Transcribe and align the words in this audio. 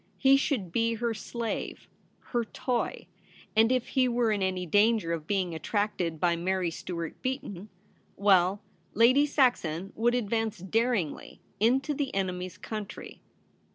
He 0.17 0.35
should 0.35 0.71
be 0.71 0.95
her 0.95 1.13
slave, 1.13 1.87
her 2.31 2.43
toy; 2.43 3.05
and 3.55 3.71
if 3.71 3.89
he 3.89 4.07
were 4.07 4.31
in 4.31 4.41
any 4.41 4.65
danger 4.65 5.13
of 5.13 5.27
being 5.27 5.53
attracted 5.53 6.19
by 6.19 6.35
Mary 6.35 6.71
Stuart 6.71 7.21
Beaton— 7.21 7.69
well, 8.27 8.63
Lady 8.95 9.27
Saxon 9.27 9.93
would 9.95 10.15
advance 10.15 10.57
daringly 10.57 11.39
into 11.59 11.93
the 11.93 12.11
enemy's 12.15 12.57
country. 12.57 13.21